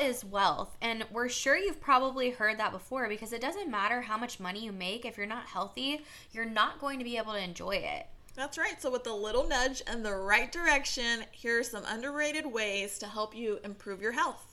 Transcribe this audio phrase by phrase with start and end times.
[0.00, 0.76] is wealth.
[0.80, 4.64] And we're sure you've probably heard that before because it doesn't matter how much money
[4.64, 5.04] you make.
[5.04, 8.06] If you're not healthy, you're not going to be able to enjoy it.
[8.34, 8.80] That's right.
[8.80, 13.06] So, with a little nudge in the right direction, here are some underrated ways to
[13.06, 14.48] help you improve your health.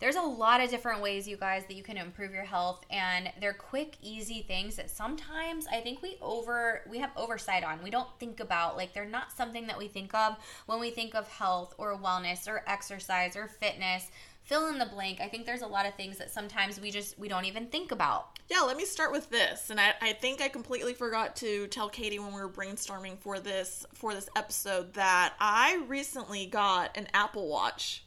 [0.00, 3.30] There's a lot of different ways, you guys, that you can improve your health, and
[3.38, 7.82] they're quick, easy things that sometimes I think we over we have oversight on.
[7.84, 11.14] We don't think about like they're not something that we think of when we think
[11.14, 14.10] of health or wellness or exercise or fitness
[14.50, 17.16] fill in the blank i think there's a lot of things that sometimes we just
[17.20, 18.36] we don't even think about.
[18.48, 21.88] Yeah let me start with this and I, I think i completely forgot to tell
[21.88, 27.06] katie when we were brainstorming for this for this episode that i recently got an
[27.14, 28.02] apple watch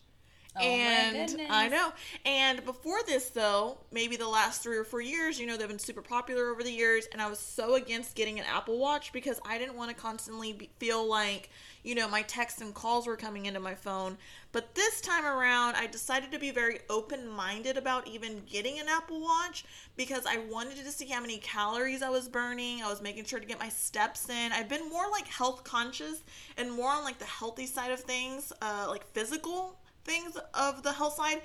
[0.56, 1.92] Oh and I know.
[2.26, 5.80] And before this, though, maybe the last three or four years, you know, they've been
[5.80, 7.08] super popular over the years.
[7.12, 10.54] And I was so against getting an Apple Watch because I didn't want to constantly
[10.54, 11.50] be, feel like,
[11.82, 14.16] you know, my texts and calls were coming into my phone.
[14.52, 18.86] But this time around, I decided to be very open minded about even getting an
[18.88, 19.66] Apple Watch
[19.98, 22.84] because I wanted to see how many calories I was burning.
[22.84, 24.52] I was making sure to get my steps in.
[24.52, 26.24] I've been more like health conscious
[26.58, 30.92] and more on like the healthy side of things, uh, like physical things of the
[30.92, 31.42] health side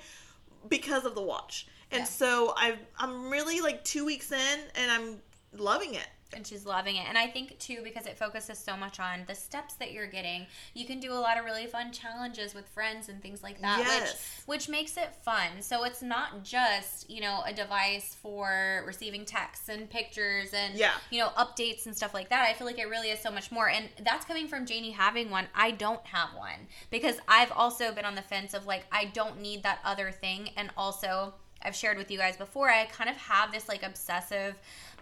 [0.67, 1.67] because of the watch.
[1.91, 2.05] And yeah.
[2.05, 5.21] so i I'm really like two weeks in and I'm
[5.53, 7.05] loving it and she's loving it.
[7.07, 10.45] And I think too because it focuses so much on the steps that you're getting.
[10.73, 13.79] You can do a lot of really fun challenges with friends and things like that,
[13.79, 14.43] yes.
[14.45, 15.61] which which makes it fun.
[15.61, 20.93] So it's not just you know a device for receiving texts and pictures and yeah.
[21.09, 22.47] you know updates and stuff like that.
[22.47, 23.69] I feel like it really is so much more.
[23.69, 25.47] And that's coming from Janie having one.
[25.55, 29.41] I don't have one because I've also been on the fence of like I don't
[29.41, 31.33] need that other thing, and also.
[31.61, 34.55] I've shared with you guys before, I kind of have this like obsessive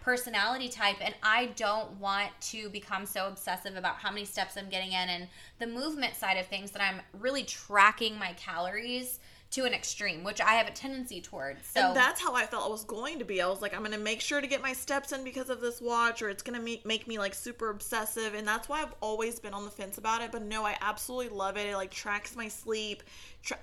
[0.08, 4.70] personality type and I don't want to become so obsessive about how many steps I'm
[4.70, 5.28] getting in and
[5.60, 9.20] the movement side of things that I'm really tracking my calories
[9.58, 11.66] to an extreme, which I have a tendency towards.
[11.66, 13.42] So and that's how I felt I was going to be.
[13.42, 15.62] I was like, I'm going to make sure to get my steps in because of
[15.62, 18.36] this watch, or it's going to make me like super obsessive.
[18.36, 20.32] And that's why I've always been on the fence about it.
[20.32, 21.66] But no, I absolutely love it.
[21.66, 23.02] It like tracks my sleep.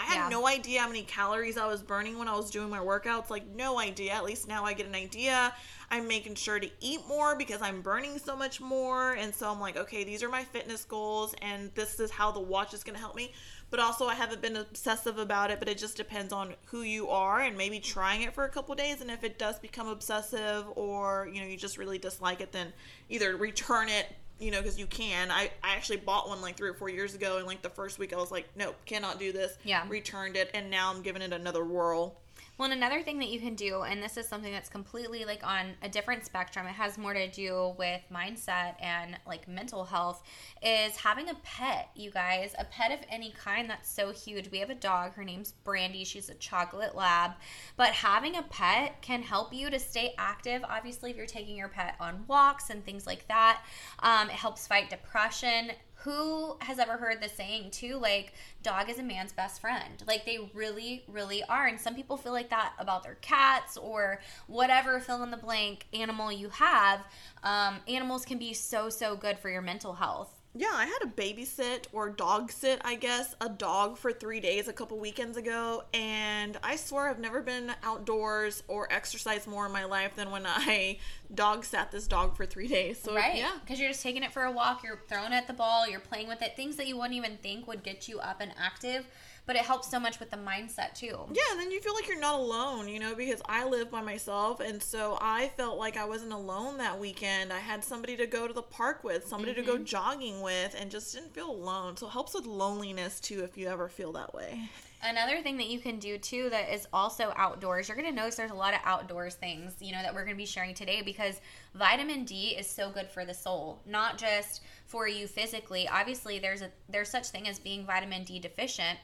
[0.01, 0.29] I had yeah.
[0.31, 3.31] no idea how many calories I was burning when I was doing my workouts.
[3.31, 4.15] Like, no idea.
[4.15, 5.55] At least now I get an idea.
[5.91, 9.13] I'm making sure to eat more because I'm burning so much more.
[9.13, 12.41] And so I'm like, okay, these are my fitness goals, and this is how the
[12.41, 13.33] watch is going to help me
[13.75, 15.59] but also I haven't been obsessive about it.
[15.59, 18.73] But it just depends on who you are and maybe trying it for a couple
[18.77, 19.01] days.
[19.01, 22.73] And if it does become obsessive or you know you just really dislike it, then
[23.09, 24.07] either return it.
[24.39, 25.33] You know, because you can.
[25.33, 27.99] I, I actually bought one like three or four years ago, and like the first
[27.99, 29.59] week I was like, nope, cannot do this.
[29.65, 29.85] Yeah.
[29.89, 32.17] Returned it, and now I'm giving it another whirl.
[32.57, 35.45] Well, and another thing that you can do, and this is something that's completely like
[35.45, 40.23] on a different spectrum, it has more to do with mindset and like mental health,
[40.63, 42.55] is having a pet, you guys.
[42.57, 44.53] A pet of any kind that's so huge.
[44.53, 47.33] We have a dog, her name's Brandy, she's a chocolate lab.
[47.77, 50.63] But having a pet can help you to stay active.
[50.63, 53.65] Obviously, if you're taking your pet on walks and things like that,
[53.99, 55.73] um, it helps fight depression
[56.05, 60.03] who has ever heard the saying too like dog is a man's best friend?
[60.07, 61.67] Like they really really are.
[61.67, 65.87] And some people feel like that about their cats or whatever fill in the blank
[65.93, 67.01] animal you have.
[67.43, 71.07] Um, animals can be so so good for your mental health yeah, I had a
[71.07, 75.83] babysit or dog sit, I guess, a dog for three days a couple weekends ago,
[75.93, 80.45] and I swear I've never been outdoors or exercised more in my life than when
[80.47, 80.99] I
[81.35, 83.01] dog sat this dog for three days.
[83.03, 85.53] So right, yeah, because you're just taking it for a walk, you're throwing at the
[85.53, 88.41] ball, you're playing with it, things that you wouldn't even think would get you up
[88.41, 89.07] and active
[89.47, 91.19] but it helps so much with the mindset too.
[91.33, 94.01] Yeah, and then you feel like you're not alone, you know, because I live by
[94.01, 97.53] myself and so I felt like I wasn't alone that weekend.
[97.53, 99.61] I had somebody to go to the park with, somebody mm-hmm.
[99.61, 99.85] to go mm-hmm.
[99.85, 101.97] jogging with and just didn't feel alone.
[101.97, 104.61] So it helps with loneliness too if you ever feel that way.
[105.07, 108.37] Another thing that you can do too that is also outdoors, you're going to notice
[108.37, 111.03] there's a lot of outdoors things, you know, that we're going to be sharing today
[111.03, 111.43] because
[111.75, 115.87] vitamin D is so good for the soul, not just for you physically.
[115.87, 118.99] Obviously, there's a there's such thing as being vitamin D deficient,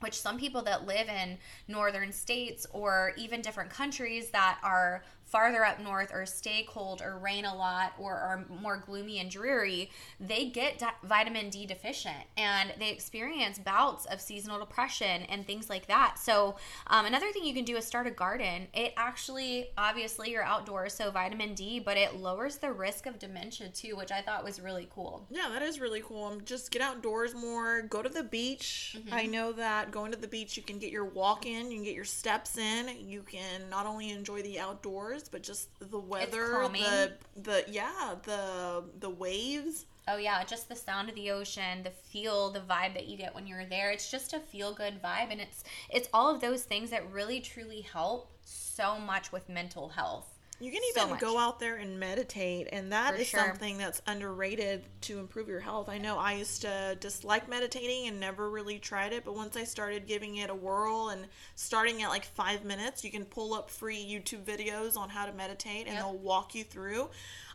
[0.00, 5.64] which some people that live in northern states or even different countries that are farther
[5.64, 9.90] up north or stay cold or rain a lot or are more gloomy and dreary,
[10.18, 15.68] they get di- vitamin D deficient and they experience bouts of seasonal depression and things
[15.68, 16.18] like that.
[16.18, 18.68] So, um, another thing you can do is start a garden.
[18.72, 23.68] It actually, obviously, you're outdoors, so vitamin D, but it lowers the risk of dementia
[23.68, 25.26] too, which I thought was really cool.
[25.30, 26.24] Yeah, that is really cool.
[26.24, 28.96] Um, just get outdoors more, go to the beach.
[28.98, 29.14] Mm-hmm.
[29.14, 31.84] I know that going to the beach, you can get your walk in, you can
[31.84, 36.68] get your steps in, you can not only enjoy the outdoors but just the weather,
[36.70, 39.86] the the yeah, the the waves.
[40.06, 43.34] Oh yeah, just the sound of the ocean, the feel, the vibe that you get
[43.34, 43.90] when you're there.
[43.90, 47.40] It's just a feel good vibe and it's it's all of those things that really
[47.40, 50.37] truly help so much with mental health.
[50.60, 51.20] You can even much.
[51.20, 53.38] go out there and meditate, and that For is sure.
[53.40, 55.88] something that's underrated to improve your health.
[55.88, 59.62] I know I used to dislike meditating and never really tried it, but once I
[59.62, 63.70] started giving it a whirl and starting at like five minutes, you can pull up
[63.70, 66.02] free YouTube videos on how to meditate, and Yep.
[66.04, 67.08] they'll walk you through.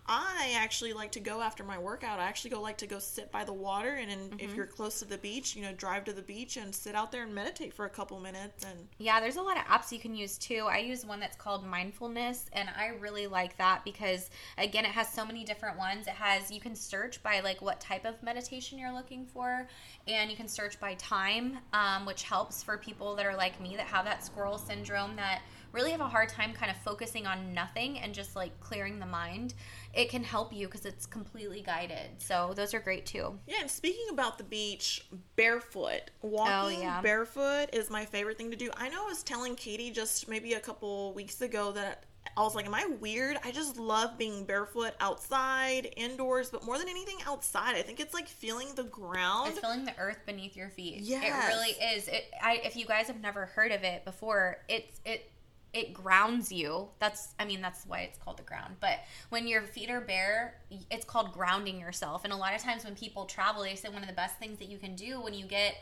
[0.05, 2.19] I actually like to go after my workout.
[2.19, 4.39] I actually go like to go sit by the water, and, and Mm-hmm.
[4.39, 7.11] if you're close to the beach, you know, drive to the beach and sit out
[7.11, 8.63] there and meditate for a couple minutes.
[8.65, 10.65] And Yeah, there's a lot of apps you can use too.
[10.69, 15.07] I use one that's called Mindfulness, and I really like that because, again, it has
[15.09, 16.07] so many different ones.
[16.07, 19.67] It has, you can search by like what type of meditation you're looking for,
[20.07, 23.75] and you can search by time, um, which helps for people that are like me
[23.77, 25.41] that have that squirrel syndrome that
[25.71, 29.05] really have a hard time kind of focusing on nothing and just like clearing the
[29.05, 29.53] mind.
[29.93, 32.19] It can help you because it's completely guided.
[32.19, 33.37] So, those are great too.
[33.47, 35.05] Yeah, and speaking about the beach,
[35.35, 36.09] barefoot.
[36.23, 37.01] Oh, Walking Oh, yeah.
[37.01, 38.71] barefoot is my favorite thing to do.
[38.75, 42.05] I know I was telling Katie just maybe a couple weeks ago that
[42.35, 43.37] I was like, Am I weird?
[43.43, 47.75] I just love being barefoot outside, indoors, but more than anything outside.
[47.75, 49.49] I think it's like feeling the ground.
[49.51, 51.01] It's feeling the earth beneath your feet.
[51.01, 51.21] Yeah.
[51.21, 52.07] It really is.
[52.07, 55.29] It I if you guys have never heard of it before, it's it
[55.73, 56.89] it grounds you.
[56.99, 58.75] That's I mean that's why it's called the ground.
[58.79, 58.99] But
[59.29, 60.55] when your feet are bare,
[60.91, 62.23] it's called grounding yourself.
[62.23, 64.59] And a lot of times when people travel, they say one of the best things
[64.59, 65.75] that you can do when you get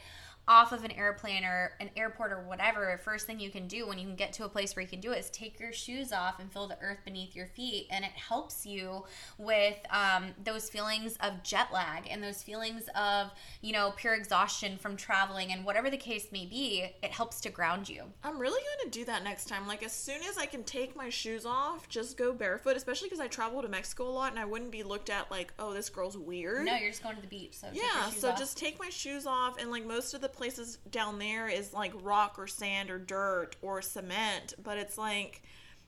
[0.48, 3.98] off of an airplane or an airport or whatever, first thing you can do when
[3.98, 6.12] you can get to a place where you can do it is take your shoes
[6.12, 7.88] off and feel the earth beneath your feet.
[7.92, 9.06] And it helps you
[9.38, 14.78] with um, those feelings of jet lag and those feelings of, you know, pure exhaustion
[14.78, 18.04] from traveling and whatever the case may be, it helps to ground you.
[18.24, 19.68] I'm really going to do that next time.
[19.68, 23.20] Like, as soon as I can take my shoes off, just go barefoot, especially because
[23.20, 25.90] I travel to Mexico a lot and I wouldn't be looked at like, oh, this
[25.90, 26.66] girl's weird.
[26.66, 27.58] No, you're just going to the beach.
[27.58, 28.40] So Yeah, so off.
[28.40, 31.94] just take my shoes off, and like most of the places down there is like
[32.02, 35.44] rock or sand or dirt or cement, but it's like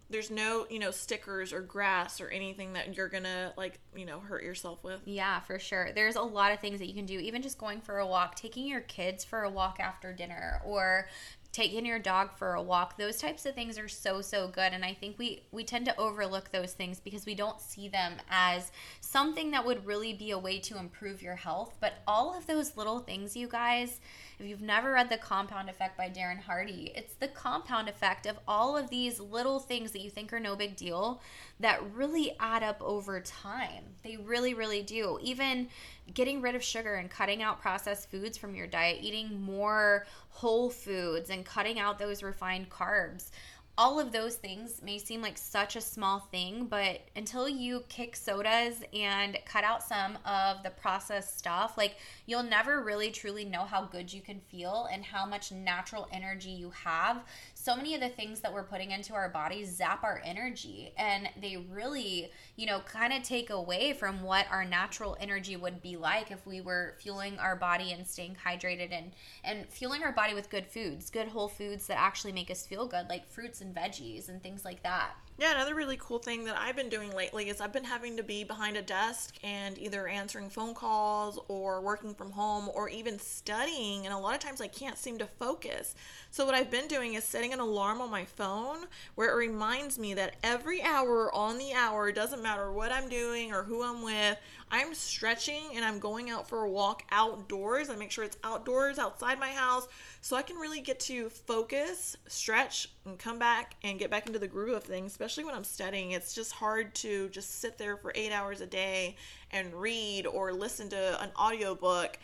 [0.10, 4.20] there's no, you know, stickers or grass or anything that you're gonna like, you know,
[4.20, 5.02] hurt yourself with.
[5.06, 5.90] Yeah, for sure.
[5.94, 8.36] There's a lot of things that you can do, even just going for a walk,
[8.36, 11.08] taking your kids for a walk after dinner, or
[11.52, 12.98] taking your dog for a walk.
[12.98, 16.00] Those types of things are so so good and I think we we tend to
[16.00, 20.38] overlook those things because we don't see them as something that would really be a
[20.38, 24.00] way to improve your health, but all of those little things you guys
[24.40, 28.40] if you've never read The Compound Effect by Darren Hardy, it's the compound effect of
[28.48, 31.22] all of these little things that you think are no big deal
[31.60, 33.84] that really add up over time.
[34.04, 35.20] They really, really do.
[35.22, 35.70] Even
[36.14, 40.70] getting rid of sugar and cutting out processed foods from your diet, eating more whole
[40.70, 43.30] foods and cutting out those refined carbs.
[43.76, 48.16] All of those things may seem like such a small thing, but until you kick
[48.16, 51.98] sodas and cut out some of the processed stuff, like
[52.28, 56.52] you'll never really truly know how good you can feel and how much natural energy
[56.52, 57.24] you have.
[57.64, 61.30] So many of the things that we're putting into our bodies zap our energy and
[61.42, 65.96] they really, you know, kind of take away from what our natural energy would be
[65.96, 69.14] like if we were fueling our body and staying hydrated and
[69.46, 72.86] and fueling our body with good foods, good whole foods that actually make us feel
[72.86, 75.14] good like fruits and veggies and things like that.
[75.40, 78.24] Yeah, another really cool thing that I've been doing lately is I've been having to
[78.24, 83.18] be behind a desk and either answering phone calls or working from home or even
[83.18, 84.06] studying.
[84.06, 85.96] And a lot of times I can't seem to focus.
[86.34, 90.00] So, what I've been doing is setting an alarm on my phone where it reminds
[90.00, 94.02] me that every hour on the hour, doesn't matter what I'm doing or who I'm
[94.02, 94.40] with,
[94.72, 97.92] I'm stretching and I'm going out for a walk outdoors.
[97.92, 99.88] I make sure it's outdoors, outside my house,
[100.22, 104.40] so I can really get to focus, stretch, and come back and get back into
[104.40, 106.14] the groove of things, especially when I'm studying.
[106.14, 109.18] It's just hard to just sit there for eight hours a day
[109.52, 112.18] and read or listen to an audiobook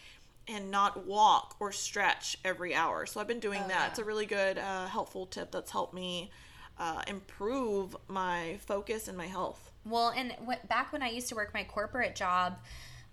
[0.50, 3.06] and not walk or stretch every hour.
[3.06, 3.80] So I've been doing Oh, that.
[3.82, 3.88] yeah.
[3.88, 6.32] It's a really good, uh, helpful tip that's helped me
[6.78, 9.72] uh, improve my focus and my health.
[9.86, 12.58] Well, and w- back when I used to work my corporate job,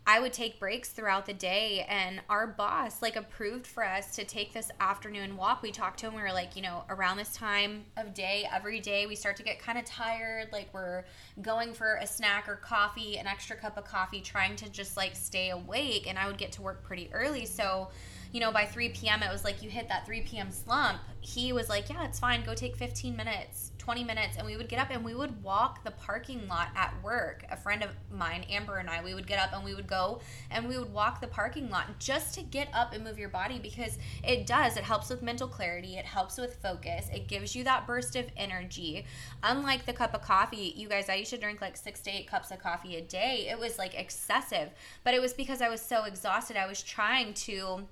[0.08, 4.24] I would take breaks throughout the day, and our boss like approved for us to
[4.24, 5.62] take this afternoon walk.
[5.62, 6.14] We talked to him.
[6.14, 9.42] We were like, you know, around this time of day, every day, we start to
[9.42, 10.52] get kind of tired.
[10.52, 11.04] Like we're
[11.42, 15.16] going for a snack or coffee, an extra cup of coffee, trying to just like
[15.16, 16.06] stay awake.
[16.08, 17.88] And I would get to work pretty early, so
[18.32, 20.50] you know, by 3 p.m., it was like you hit that 3 p.m.
[20.50, 20.98] slump.
[21.20, 22.44] He was like, yeah, it's fine.
[22.44, 24.36] Go take 15 minutes, 20 minutes.
[24.36, 27.44] And we would get up and we would walk the parking lot at work.
[27.50, 30.20] A friend of mine, Amber, and I, we would get up and we would go
[30.50, 33.58] and we would walk the parking lot just to get up and move your body
[33.58, 34.76] because it does.
[34.76, 38.26] It helps with mental clarity, it helps with focus, it gives you that burst of
[38.36, 39.04] energy.
[39.42, 42.28] Unlike the cup of coffee, you guys, I used to drink like six to eight
[42.28, 43.48] cups of coffee a day.
[43.50, 44.70] It was like excessive,
[45.02, 46.56] but it was because I was so exhausted.
[46.56, 47.86] I was trying to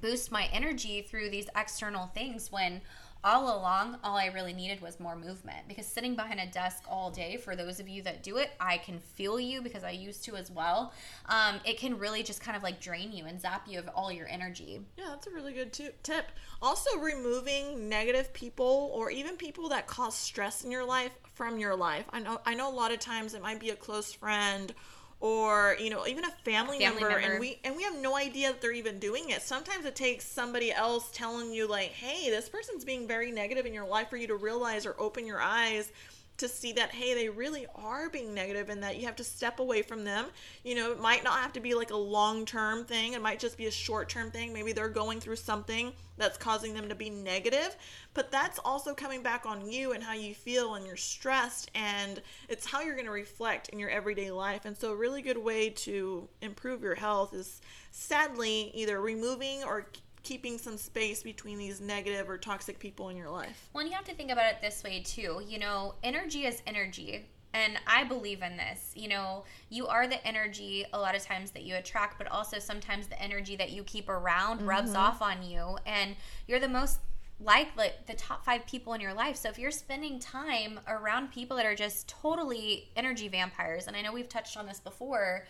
[0.00, 2.80] boost my energy through these external things when
[3.24, 5.68] all along all i really needed was more movement.
[5.68, 8.78] Because sitting behind a desk all day for those of you that do it i
[8.78, 10.92] can feel you because i used to as well.
[11.26, 14.10] Um, it can really just kind of like drain you and zap you of all
[14.10, 14.80] your energy.
[14.96, 16.32] Yeah that's a really good t- tip.
[16.60, 21.76] Also removing negative people or even people that cause stress in your life from your
[21.76, 22.06] life.
[22.10, 24.74] I know i know a lot of times it might be a close friend
[25.22, 28.16] or you know even a family, family member, member, and we and we have no
[28.16, 29.40] idea that they're even doing it.
[29.40, 33.72] Sometimes it takes somebody else telling you like hey this person's being very negative in
[33.72, 35.92] your life for you to realize or open your eyes
[36.42, 39.60] to see that hey they really are being negative and that you have to step
[39.60, 40.26] away from them.
[40.64, 43.12] You know it might not have to be like a long term thing.
[43.12, 44.52] It might just be a short term thing.
[44.52, 47.76] Maybe they're going through something that's causing them to be negative.
[48.14, 52.20] But that's also coming back on you and how you feel and you're stressed and
[52.48, 54.64] it's how you're going to reflect in your everyday life.
[54.64, 59.86] And so a really good way to improve your health is sadly either removing or
[60.22, 63.68] keeping some space between these negative or toxic people in your life.
[63.72, 65.42] Well, and you have to think about it this way too.
[65.46, 67.26] You know, energy is energy.
[67.54, 68.92] And I believe in this.
[68.94, 72.58] You know, you are the energy a lot of times that you attract, but also
[72.58, 74.68] sometimes the energy that you keep around mm-hmm.
[74.68, 75.76] rubs off on you.
[75.84, 77.00] And you're the most
[77.40, 79.36] like like the top five people in your life.
[79.36, 84.02] So if you're spending time around people that are just totally energy vampires, and I
[84.02, 85.46] know we've touched on this before,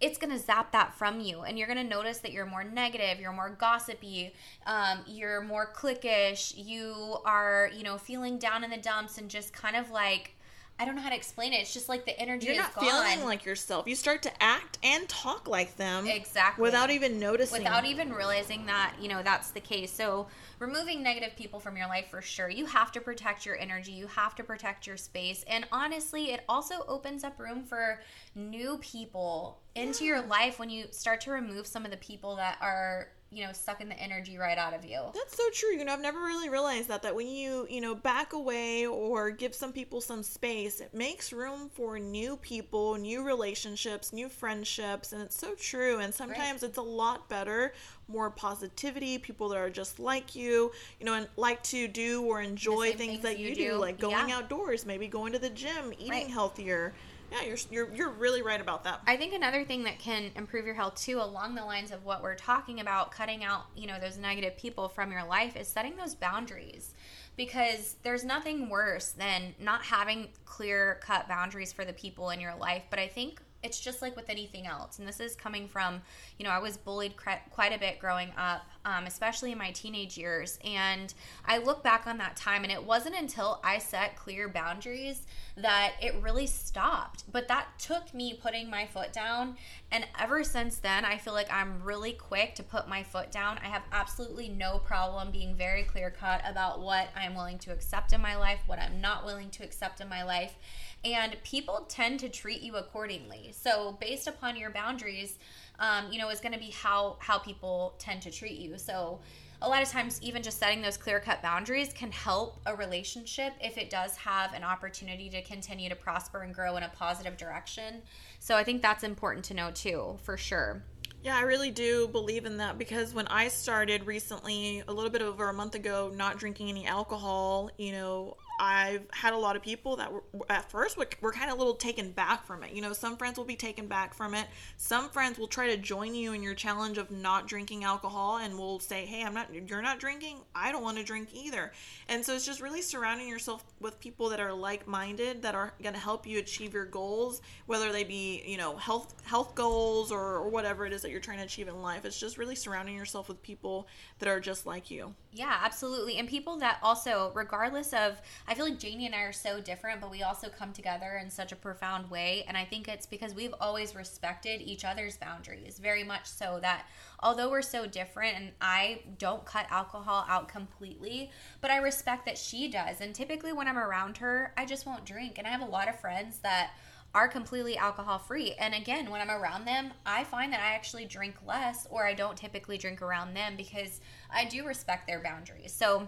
[0.00, 2.64] it's going to zap that from you and you're going to notice that you're more
[2.64, 4.32] negative you're more gossipy
[4.66, 9.52] um, you're more cliquish you are you know feeling down in the dumps and just
[9.52, 10.34] kind of like
[10.80, 11.56] I don't know how to explain it.
[11.56, 12.84] It's just like the energy You're not gone.
[12.84, 13.86] feeling like yourself.
[13.86, 16.06] You start to act and talk like them.
[16.06, 16.62] Exactly.
[16.62, 17.62] Without even noticing.
[17.62, 19.92] Without even realizing that, you know, that's the case.
[19.92, 20.26] So,
[20.58, 22.48] removing negative people from your life for sure.
[22.48, 23.92] You have to protect your energy.
[23.92, 25.44] You have to protect your space.
[25.46, 28.00] And honestly, it also opens up room for
[28.34, 30.08] new people into yeah.
[30.08, 33.52] your life when you start to remove some of the people that are you know
[33.52, 36.48] sucking the energy right out of you that's so true you know i've never really
[36.48, 40.80] realized that that when you you know back away or give some people some space
[40.80, 46.12] it makes room for new people new relationships new friendships and it's so true and
[46.12, 46.68] sometimes right.
[46.70, 47.72] it's a lot better
[48.08, 52.40] more positivity people that are just like you you know and like to do or
[52.40, 53.70] enjoy things, things, that you, do.
[53.70, 53.76] do.
[53.76, 54.38] like going yeah.
[54.38, 56.30] outdoors maybe going to the gym eating right.
[56.30, 56.92] healthier
[57.30, 59.00] yeah, you're, you're you're really right about that.
[59.06, 62.22] I think another thing that can improve your health too, along the lines of what
[62.22, 65.96] we're talking about, cutting out you know those negative people from your life, is setting
[65.96, 66.94] those boundaries.
[67.36, 72.54] Because there's nothing worse than not having clear cut boundaries for the people in your
[72.54, 72.82] life.
[72.90, 74.98] But I think it's just like with anything else.
[74.98, 76.00] And this is coming from,
[76.38, 80.16] you know, I was bullied quite a bit growing up, um, especially in my teenage
[80.16, 80.58] years.
[80.64, 81.12] And
[81.44, 85.26] I look back on that time, and it wasn't until I set clear boundaries
[85.56, 87.24] that it really stopped.
[87.30, 89.56] But that took me putting my foot down.
[89.92, 93.58] And ever since then, I feel like I'm really quick to put my foot down.
[93.62, 98.14] I have absolutely no problem being very clear cut about what I'm willing to accept
[98.14, 100.54] in my life, what I'm not willing to accept in my life
[101.04, 103.52] and people tend to treat you accordingly.
[103.52, 105.38] So based upon your boundaries,
[105.78, 108.76] um, you know, is going to be how how people tend to treat you.
[108.76, 109.20] So
[109.62, 113.52] a lot of times even just setting those clear cut boundaries can help a relationship
[113.60, 117.36] if it does have an opportunity to continue to prosper and grow in a positive
[117.36, 118.00] direction
[118.38, 120.82] so i think that's important to know too for sure
[121.22, 125.20] yeah, I really do believe in that because when I started recently, a little bit
[125.20, 129.62] over a month ago, not drinking any alcohol, you know, I've had a lot of
[129.62, 132.74] people that were at first were, were kind of a little taken back from it.
[132.74, 134.46] You know, some friends will be taken back from it.
[134.76, 138.58] Some friends will try to join you in your challenge of not drinking alcohol and
[138.58, 140.40] will say, "Hey, I'm not you're not drinking.
[140.54, 141.72] I don't want to drink either."
[142.06, 145.94] And so it's just really surrounding yourself with people that are like-minded that are going
[145.94, 150.20] to help you achieve your goals, whether they be, you know, health health goals or,
[150.20, 152.04] or whatever it is that you're trying to achieve in life.
[152.04, 153.88] It's just really surrounding yourself with people
[154.18, 155.14] that are just like you.
[155.32, 156.16] Yeah, absolutely.
[156.18, 160.00] And people that also regardless of I feel like Janie and I are so different,
[160.00, 162.44] but we also come together in such a profound way.
[162.48, 166.84] And I think it's because we've always respected each other's boundaries, very much so that
[167.20, 172.36] although we're so different and I don't cut alcohol out completely, but I respect that
[172.36, 173.00] she does.
[173.00, 175.38] And typically when I'm around her, I just won't drink.
[175.38, 176.72] And I have a lot of friends that
[177.14, 178.52] are completely alcohol free.
[178.52, 182.14] And again, when I'm around them, I find that I actually drink less or I
[182.14, 184.00] don't typically drink around them because
[184.32, 185.72] I do respect their boundaries.
[185.72, 186.06] So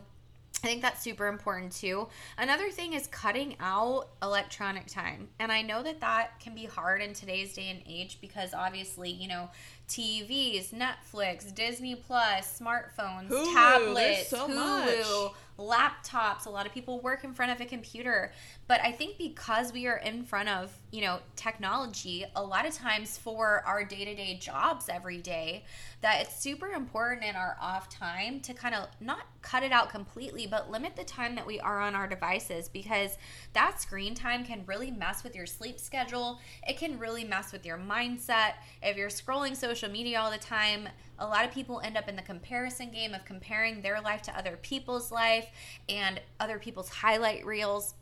[0.63, 2.09] I think that's super important too.
[2.39, 5.29] Another thing is cutting out electronic time.
[5.41, 9.11] And I know that that can be hard in today's day and age because obviously,
[9.11, 9.51] you know,
[9.89, 15.33] TVs, Netflix, Disney Plus, smartphones, Hulu, tablets, so Hulu,
[15.63, 16.47] laptops.
[16.47, 18.33] A lot of people work in front of a computer.
[18.69, 22.75] But I think because we are in front of, you know, technology, a lot of
[22.75, 25.65] times for our day-to-day jobs every day,
[26.01, 29.91] that it's super important in our off time to kind of not cut it out
[29.91, 33.17] completely, but limit the time that we are on our devices because
[33.53, 36.41] that screen time can really mess with your sleep schedule.
[36.67, 38.55] It can really mess with your mindset.
[38.83, 40.89] If you're scrolling social media all the time,
[41.23, 44.37] a lot of people end up in the comparison game of comparing their life to
[44.37, 45.47] other people's life
[45.89, 47.95] and other people's highlight reels.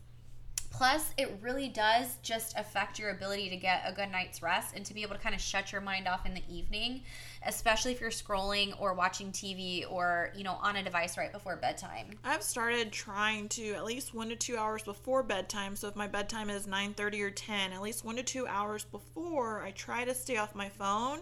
[0.71, 4.83] Plus, it really does just affect your ability to get a good night's rest and
[4.85, 7.03] to be able to kind of shut your mind off in the evening
[7.45, 11.55] especially if you're scrolling or watching TV or, you know, on a device right before
[11.55, 12.07] bedtime.
[12.23, 15.75] I've started trying to at least 1 to 2 hours before bedtime.
[15.75, 19.63] So if my bedtime is 9:30 or 10, at least 1 to 2 hours before,
[19.63, 21.21] I try to stay off my phone.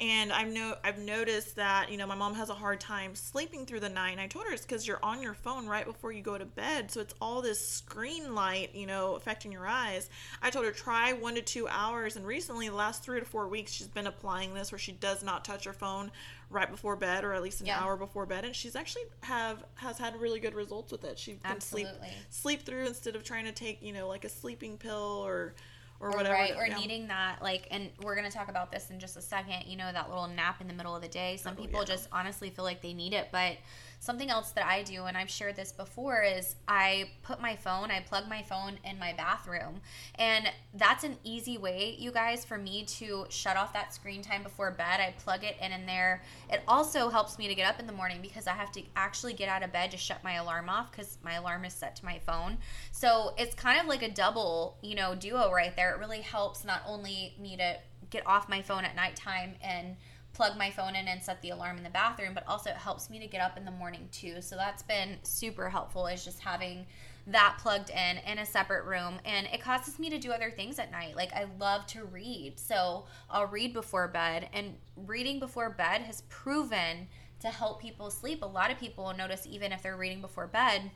[0.00, 3.66] And I've no I've noticed that, you know, my mom has a hard time sleeping
[3.66, 4.12] through the night.
[4.12, 6.46] And I told her it's cuz you're on your phone right before you go to
[6.46, 6.90] bed.
[6.90, 10.08] So it's all this screen light, you know, affecting your eyes.
[10.42, 13.46] I told her try 1 to 2 hours and recently the last 3 to 4
[13.46, 16.10] weeks she's been applying this where she does not touch touch her phone
[16.48, 17.80] right before bed or at least an yeah.
[17.80, 21.32] hour before bed and she's actually have has had really good results with it she
[21.32, 21.92] can Absolutely.
[22.00, 25.54] sleep sleep through instead of trying to take you know like a sleeping pill or
[26.00, 26.76] or, or whatever right or yeah.
[26.76, 29.76] needing that like and we're going to talk about this in just a second you
[29.76, 31.86] know that little nap in the middle of the day some oh, people yeah.
[31.86, 33.56] just honestly feel like they need it but
[34.00, 37.90] something else that I do, and I've shared this before, is I put my phone,
[37.90, 39.82] I plug my phone in my bathroom.
[40.14, 44.42] And that's an easy way, you guys, for me to shut off that screen time
[44.42, 45.00] before bed.
[45.00, 46.22] I plug it in in there.
[46.50, 49.34] It also helps me to get up in the morning because I have to actually
[49.34, 52.04] get out of bed to shut my alarm off because my alarm is set to
[52.04, 52.56] my phone.
[52.92, 55.94] So it's kind of like a double, you know, duo right there.
[55.94, 57.76] It really helps not only me to
[58.08, 59.96] get off my phone at nighttime and
[60.40, 63.10] plug my phone in and set the alarm in the bathroom, but also it helps
[63.10, 64.40] me to get up in the morning too.
[64.40, 66.86] So that's been super helpful is just having
[67.26, 70.78] that plugged in in a separate room and it causes me to do other things
[70.78, 71.14] at night.
[71.14, 72.58] Like I love to read.
[72.58, 77.06] So I'll read before bed and reading before bed has proven
[77.40, 78.42] to help people sleep.
[78.42, 80.90] A lot of people notice even if they're reading before bed,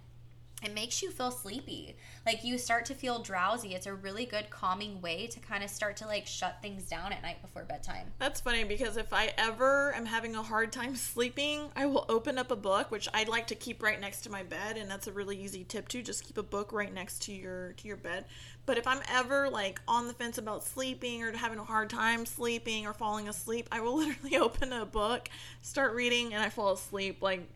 [0.64, 1.96] it makes you feel sleepy.
[2.26, 3.74] Like you start to feel drowsy.
[3.74, 7.12] It's a really good calming way to kind of start to like shut things down
[7.12, 8.12] at night before bedtime.
[8.18, 12.38] That's funny because if I ever am having a hard time sleeping, I will open
[12.38, 15.06] up a book, which I'd like to keep right next to my bed, and that's
[15.06, 16.02] a really easy tip too.
[16.02, 18.24] Just keep a book right next to your to your bed.
[18.66, 22.24] But if I'm ever like on the fence about sleeping or having a hard time
[22.24, 25.28] sleeping or falling asleep, I will literally open a book,
[25.62, 27.48] start reading, and I fall asleep like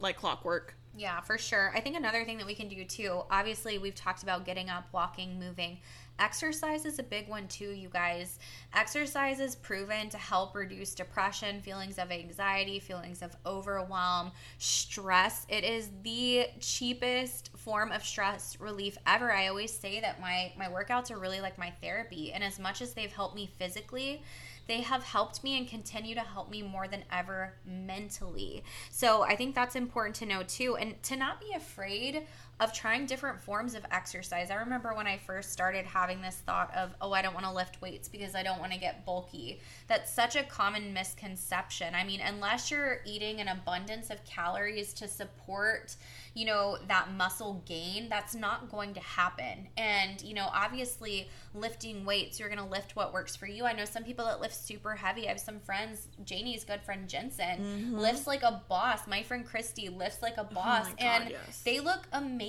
[0.00, 0.74] like clockwork.
[0.96, 1.70] Yeah, for sure.
[1.76, 4.86] I think another thing that we can do too, obviously, we've talked about getting up,
[4.92, 5.78] walking, moving.
[6.18, 8.40] Exercise is a big one too, you guys.
[8.74, 15.46] Exercise is proven to help reduce depression, feelings of anxiety, feelings of overwhelm, stress.
[15.48, 19.30] It is the cheapest form of stress relief ever.
[19.30, 22.82] I always say that my my workouts are really like my therapy, and as much
[22.82, 24.24] as they've helped me physically,
[24.68, 28.62] they have helped me and continue to help me more than ever mentally.
[28.90, 32.26] So I think that's important to know too, and to not be afraid
[32.60, 34.50] of trying different forms of exercise.
[34.50, 37.52] I remember when I first started having this thought of, oh, I don't want to
[37.52, 39.60] lift weights because I don't want to get bulky.
[39.86, 41.94] That's such a common misconception.
[41.94, 45.96] I mean, unless you're eating an abundance of calories to support
[46.38, 49.66] you know, that muscle gain, that's not going to happen.
[49.76, 53.64] And, you know, obviously lifting weights, you're going to lift what works for you.
[53.64, 55.26] I know some people that lift super heavy.
[55.26, 57.98] I have some friends, Janie's good friend Jensen mm-hmm.
[57.98, 59.08] lifts like a boss.
[59.08, 60.86] My friend Christy lifts like a oh boss.
[60.86, 61.62] Oh God, and yes.
[61.64, 62.47] they look amazing.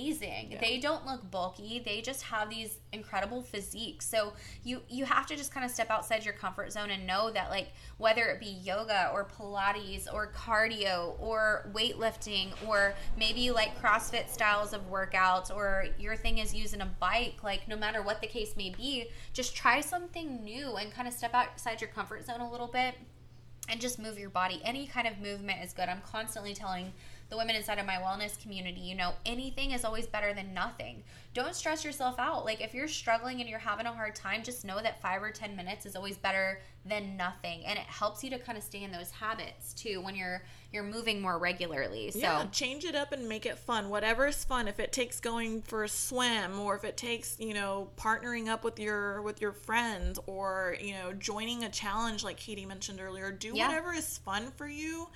[0.50, 0.60] Yeah.
[0.60, 1.82] They don't look bulky.
[1.84, 4.06] They just have these incredible physiques.
[4.06, 4.32] So
[4.64, 7.50] you you have to just kind of step outside your comfort zone and know that
[7.50, 14.28] like whether it be yoga or Pilates or cardio or weightlifting or maybe like CrossFit
[14.28, 18.26] styles of workouts or your thing is using a bike, like no matter what the
[18.26, 22.40] case may be, just try something new and kind of step outside your comfort zone
[22.40, 22.94] a little bit
[23.68, 24.60] and just move your body.
[24.64, 25.88] Any kind of movement is good.
[25.88, 26.92] I'm constantly telling
[27.30, 31.02] the women inside of my wellness community, you know, anything is always better than nothing.
[31.32, 32.44] Don't stress yourself out.
[32.44, 35.30] Like if you're struggling and you're having a hard time, just know that 5 or
[35.30, 38.82] 10 minutes is always better than nothing and it helps you to kind of stay
[38.82, 42.10] in those habits too when you're you're moving more regularly.
[42.10, 43.90] So yeah, change it up and make it fun.
[43.90, 44.66] Whatever is fun.
[44.66, 48.64] If it takes going for a swim or if it takes, you know, partnering up
[48.64, 53.30] with your with your friends or, you know, joining a challenge like Katie mentioned earlier,
[53.30, 53.66] do Yeah.
[53.68, 55.08] whatever is fun for you.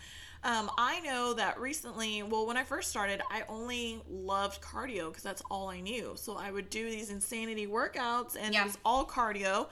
[0.45, 5.23] Um, I know that recently, well, when I first started, I only loved cardio because
[5.23, 6.13] that's all I knew.
[6.17, 8.63] So I would do these insanity workouts and Yeah.
[8.63, 9.69] it was all cardio.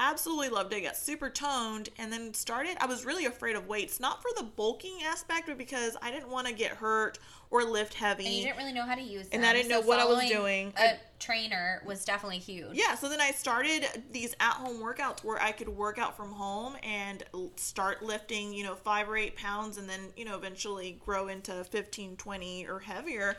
[0.00, 0.80] Absolutely loved it.
[0.80, 2.78] Got super toned and then started.
[2.80, 6.30] I was really afraid of weights, not for the bulking aspect, but because I didn't
[6.30, 7.18] want to get hurt
[7.50, 8.24] or lift heavy.
[8.24, 9.40] and you didn't really know how to use them.
[9.40, 10.72] And I didn't know what I was doing.
[10.78, 12.70] A trainer was definitely huge.
[12.72, 16.32] Yeah, so then I started these at home workouts where I could work out from
[16.32, 17.22] home and
[17.56, 21.62] start lifting, you know, five or eight pounds and then, you know, eventually grow into
[21.64, 23.36] 15, 20 or heavier.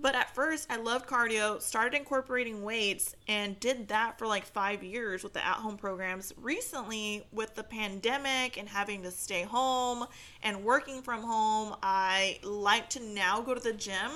[0.00, 4.84] But at first, I loved cardio, started incorporating weights, and did that for like five
[4.84, 6.32] years with the at home programs.
[6.36, 10.06] Recently, with the pandemic and having to stay home
[10.44, 14.12] and working from home, I like to now go to the gym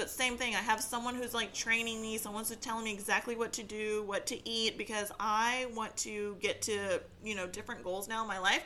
[0.00, 3.36] but same thing, I have someone who's like training me, someone's who's telling me exactly
[3.36, 7.84] what to do, what to eat, because I want to get to, you know, different
[7.84, 8.62] goals now in my life.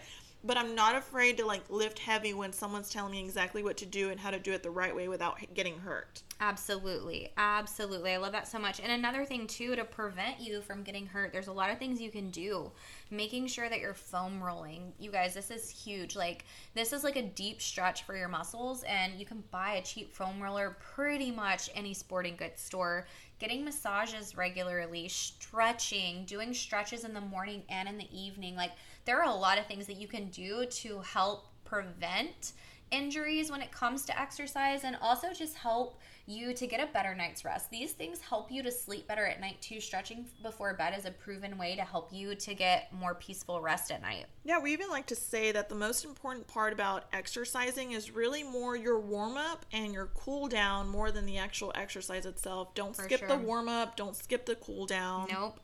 [0.46, 3.86] But I'm not afraid to like lift heavy when someone's telling me exactly what to
[3.86, 6.22] do and how to do it the right way without getting hurt.
[6.40, 7.30] Absolutely.
[7.36, 8.12] Absolutely.
[8.12, 8.80] I love that so much.
[8.80, 12.00] And another thing, too, to prevent you from getting hurt, there's a lot of things
[12.00, 12.70] you can do.
[13.10, 14.92] Making sure that you're foam rolling.
[14.98, 16.16] You guys, this is huge.
[16.16, 19.82] Like, this is like a deep stretch for your muscles, and you can buy a
[19.82, 23.06] cheap foam roller pretty much any sporting goods store.
[23.38, 28.56] Getting massages regularly, stretching, doing stretches in the morning and in the evening.
[28.56, 28.72] Like,
[29.04, 32.52] there are a lot of things that you can do to help prevent
[32.90, 37.14] injuries when it comes to exercise and also just help you to get a better
[37.14, 37.70] night's rest.
[37.70, 39.80] These things help you to sleep better at night too.
[39.80, 43.90] Stretching before bed is a proven way to help you to get more peaceful rest
[43.90, 44.26] at night.
[44.44, 48.42] Yeah, we even like to say that the most important part about exercising is really
[48.42, 52.74] more your warm up and your cool down more than the actual exercise itself.
[52.74, 55.28] Don't For skip the warm up, don't skip the cool down.
[55.30, 55.60] Nope.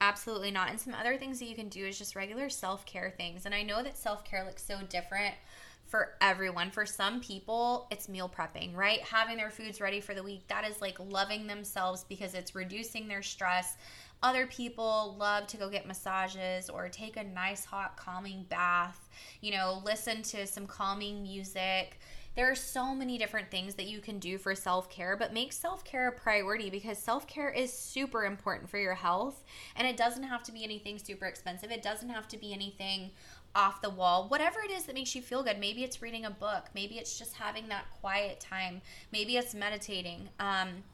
[0.00, 0.68] Absolutely not.
[0.70, 3.46] And some other things that you can do is just regular self care things.
[3.46, 5.34] And I know that self care looks so different
[5.86, 6.70] for everyone.
[6.70, 9.00] For some people, it's meal prepping, right?
[9.00, 10.46] Having their foods ready for the week.
[10.48, 13.76] That is like loving themselves because it's reducing their stress.
[14.22, 19.08] Other people love to go get massages or take a nice hot calming bath,
[19.42, 22.00] you know, listen to some calming music.
[22.36, 25.54] There are so many different things that you can do for self care, but make
[25.54, 29.42] self care a priority because self care is super important for your health.
[29.74, 33.10] And it doesn't have to be anything super expensive, it doesn't have to be anything
[33.54, 34.28] off the wall.
[34.28, 35.58] Whatever it is that makes you feel good.
[35.58, 40.28] Maybe it's reading a book, maybe it's just having that quiet time, maybe it's meditating.
[40.38, 40.84] Um,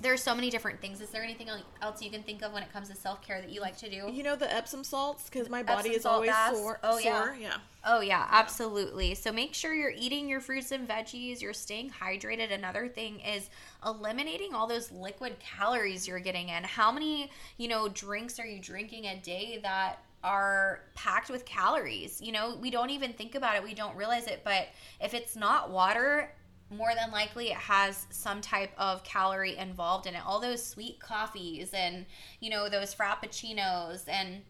[0.00, 1.00] there are so many different things.
[1.00, 1.48] Is there anything
[1.82, 3.90] else you can think of when it comes to self care that you like to
[3.90, 4.10] do?
[4.12, 6.58] You know the Epsom salts because my body Epsom is always baths?
[6.58, 6.78] sore.
[6.82, 7.24] Oh, yeah.
[7.24, 7.36] sore.
[7.40, 7.56] yeah.
[7.84, 9.14] Oh yeah, absolutely.
[9.14, 12.52] So make sure you're eating your fruits and veggies, you're staying hydrated.
[12.52, 13.48] Another thing is
[13.84, 16.64] eliminating all those liquid calories you're getting in.
[16.64, 22.20] How many, you know, drinks are you drinking a day that are packed with calories?
[22.20, 24.68] You know, we don't even think about it, we don't realize it, but
[25.00, 26.34] if it's not water,
[26.70, 30.22] more than likely it has some type of calorie involved in it.
[30.26, 32.04] All those sweet coffees and,
[32.40, 34.42] you know, those frappuccinos and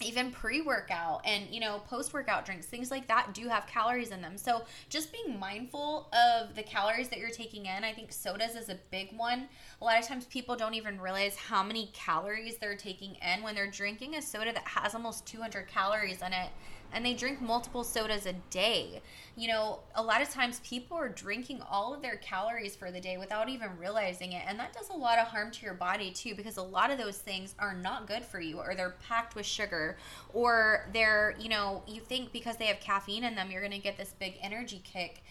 [0.00, 4.36] even pre-workout and you know post-workout drinks things like that do have calories in them.
[4.36, 8.68] So just being mindful of the calories that you're taking in i think sodas is
[8.68, 9.48] a big one.
[9.80, 13.54] A lot of times people don't even realize how many calories they're taking in when
[13.54, 16.50] they're drinking a soda that has almost 200 calories in it
[16.92, 19.02] and they drink multiple sodas a day.
[19.36, 23.00] You know, a lot of times people are drinking all of their calories for the
[23.00, 24.42] day without even realizing it.
[24.46, 26.98] And that does a lot of harm to your body too, because a lot of
[26.98, 29.96] those things are not good for you, or they're packed with sugar,
[30.32, 33.78] or they're, you know, you think because they have caffeine in them, you're going to
[33.78, 35.22] get this big energy kick.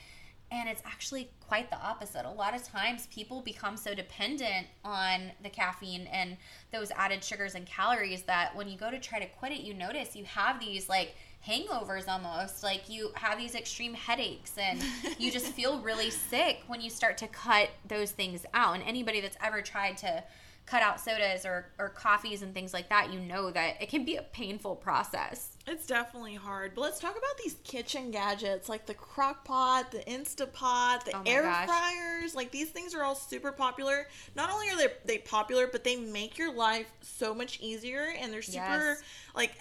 [0.50, 2.26] And it's actually quite the opposite.
[2.26, 6.38] A lot of times people become so dependent on the caffeine and
[6.72, 9.74] those added sugars and calories that when you go to try to quit it, you
[9.74, 11.16] notice you have these like
[11.46, 12.64] hangovers almost.
[12.64, 14.82] Like you have these extreme headaches and
[15.18, 18.76] you just feel really sick when you start to cut those things out.
[18.76, 20.24] And anybody that's ever tried to
[20.66, 24.04] cut out sodas or, or coffees and things like that, you know that it can
[24.04, 25.56] be a painful process.
[25.66, 26.76] It's definitely hard.
[26.76, 31.22] But let's talk about these kitchen gadgets like the crock pot, the Instapot, the Oh
[31.26, 31.68] air gosh.
[31.70, 32.36] fryers.
[32.36, 34.08] Like these things are all super popular.
[34.36, 38.34] Not only are they, they popular, but they make your life so much easier and
[38.34, 39.04] they're super Yes.
[39.36, 39.52] like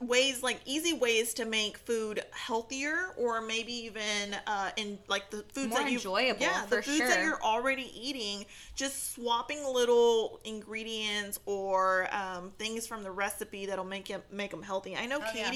[0.00, 5.44] ways like easy ways to make food healthier or maybe even uh in like the
[5.52, 7.22] foods More that you enjoyable, yeah the foods that sure.
[7.22, 14.08] you're already eating just swapping little ingredients or um, things from the recipe that'll make
[14.10, 15.50] it make them healthy i know Oh, yeah.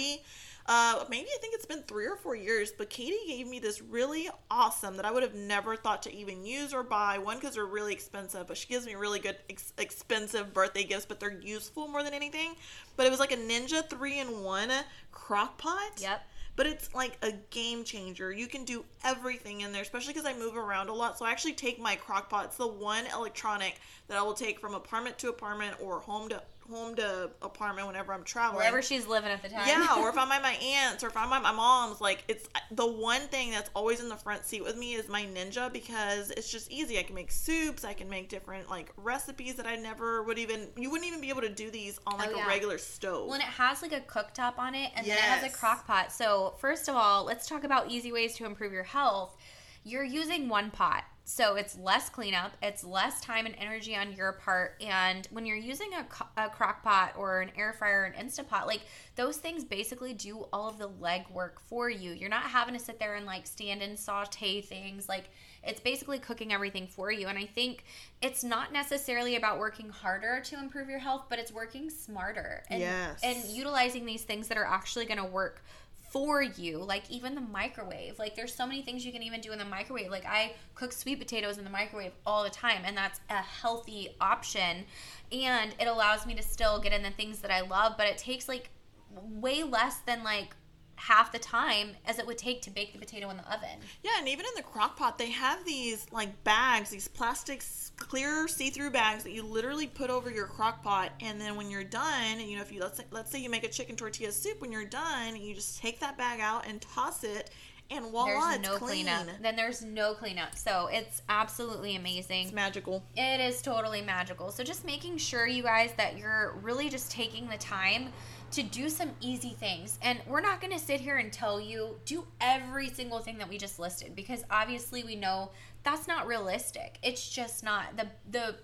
[0.69, 3.81] Uh, maybe I think it's been three or four years, but Katie gave me this
[3.81, 7.17] really awesome that I would have never thought to even use or buy.
[7.17, 11.07] One, because they're really expensive, but she gives me really good, ex- expensive birthday gifts,
[11.07, 12.55] but they're useful more than anything.
[12.97, 14.71] But it was like a Ninja 3 in 1
[15.11, 15.93] crock pot.
[15.97, 16.23] Yep.
[16.55, 18.31] But it's like a game changer.
[18.31, 21.19] You can do everything in there, especially because I move around a lot.
[21.19, 22.45] So I actually take my crock pot.
[22.47, 26.43] It's the one electronic that I will take from apartment to apartment or home to
[26.69, 28.59] home to apartment whenever I'm traveling.
[28.59, 29.67] Wherever she's living at the time.
[29.67, 32.49] Yeah, or if I'm at my aunt's or if I'm at my mom's, like it's
[32.71, 36.31] the one thing that's always in the front seat with me is my Ninja because
[36.31, 36.99] it's just easy.
[36.99, 40.69] I can make soups, I can make different like recipes that I never would even
[40.77, 43.27] you wouldn't even be able to do these on like Oh, a regular stove.
[43.27, 45.57] Well, and it has like a cooktop on it, and then it has a Yes.
[45.57, 46.13] crock pot.
[46.13, 49.37] So, first of all, let's talk about easy ways to improve your health.
[49.85, 54.33] You're using one pot, so it's less cleanup, it's less time and energy on your
[54.33, 54.77] part.
[54.81, 58.15] And when you're using a, co- a crock pot or an air fryer or an
[58.15, 58.81] instant pot, like
[59.15, 62.13] those things basically do all of the leg work for you.
[62.13, 65.07] You're not having to sit there and like stand and saute things.
[65.07, 65.29] Like
[65.63, 67.27] it's basically cooking everything for you.
[67.27, 67.85] And I think
[68.23, 72.81] it's not necessarily about working harder to improve your health, but it's working smarter and
[72.81, 73.21] Yes.
[73.23, 75.63] and utilizing these things that are actually going to work
[76.11, 78.19] for you like even the microwave.
[78.19, 80.11] Like there's so many things you can even do in the microwave.
[80.11, 84.17] Like i cook sweet potatoes in the microwave all the time and that's a healthy
[84.21, 84.85] option.
[85.33, 88.19] And it allows me to still get in the things that i love but it
[88.19, 88.71] takes like
[89.11, 90.55] way less than like
[90.99, 94.11] half the time as it would take to bake the potato in the oven Yeah,
[94.19, 97.63] and even in the crock pot, they have these like bags, these plastic
[97.97, 101.85] clear see-through bags that you literally put over your crock pot, and then when you're
[101.85, 104.61] done, you know, if you let's say, let's say you make a chicken tortilla soup,
[104.61, 107.51] when you're done, you just take that bag out and toss it,
[107.91, 109.07] and voila, there's it's no clean.
[109.07, 113.03] cleanup then there's no cleanup so it's absolutely amazing It's magical.
[113.17, 114.51] It is totally magical.
[114.51, 118.13] So just making sure you guys that you're really just taking the time
[118.53, 119.99] to do some easy things.
[120.03, 123.49] And we're not going to sit here and tell you do every single thing that
[123.49, 125.51] we just listed because obviously we know
[125.83, 126.99] that's not realistic.
[127.03, 128.57] It's just not the the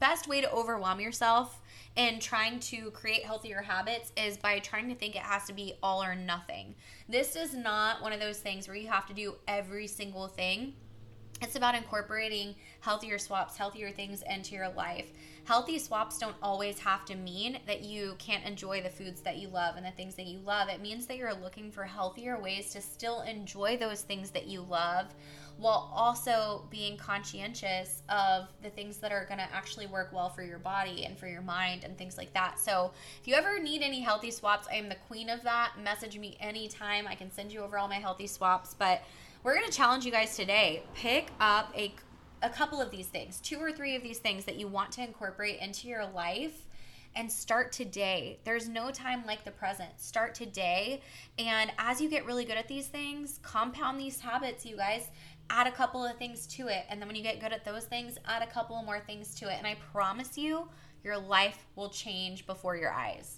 [0.00, 1.60] best way to overwhelm yourself
[1.96, 5.74] in trying to create healthier habits is by trying to think it has to be
[5.82, 6.74] all or nothing.
[7.08, 10.74] This is not one of those things where you have to do every single thing.
[11.40, 15.10] It's about incorporating healthier swaps, healthier things into your life.
[15.48, 19.48] Healthy swaps don't always have to mean that you can't enjoy the foods that you
[19.48, 20.68] love and the things that you love.
[20.68, 24.60] It means that you're looking for healthier ways to still enjoy those things that you
[24.60, 25.06] love
[25.56, 30.42] while also being conscientious of the things that are going to actually work well for
[30.42, 32.58] your body and for your mind and things like that.
[32.58, 35.72] So, if you ever need any healthy swaps, I am the queen of that.
[35.82, 37.08] Message me anytime.
[37.08, 39.02] I can send you over all my healthy swaps, but
[39.42, 40.82] we're going to challenge you guys today.
[40.92, 41.94] Pick up a
[42.42, 45.02] a couple of these things, two or three of these things that you want to
[45.02, 46.66] incorporate into your life
[47.16, 48.38] and start today.
[48.44, 49.90] There's no time like the present.
[49.96, 51.00] Start today.
[51.38, 55.08] And as you get really good at these things, compound these habits, you guys.
[55.50, 56.84] Add a couple of things to it.
[56.90, 59.50] And then when you get good at those things, add a couple more things to
[59.50, 59.56] it.
[59.56, 60.68] And I promise you,
[61.02, 63.37] your life will change before your eyes.